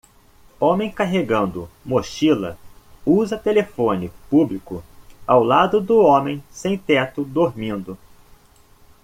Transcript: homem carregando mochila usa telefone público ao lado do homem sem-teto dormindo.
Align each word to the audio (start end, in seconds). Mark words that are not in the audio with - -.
homem 0.59 0.89
carregando 0.91 1.69
mochila 1.85 2.57
usa 3.05 3.37
telefone 3.37 4.11
público 4.31 4.83
ao 5.27 5.43
lado 5.43 5.79
do 5.79 5.99
homem 5.99 6.43
sem-teto 6.51 7.23
dormindo. 7.23 7.95